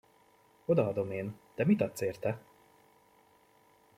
[0.65, 2.39] Odaadom én, de mit adsz érte?